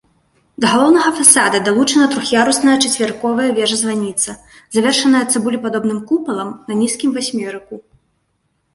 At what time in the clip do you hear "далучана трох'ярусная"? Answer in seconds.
1.67-2.77